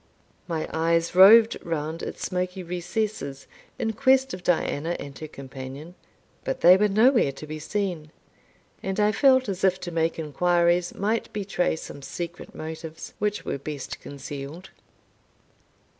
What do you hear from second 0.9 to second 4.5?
roved round its smoky recesses in quest of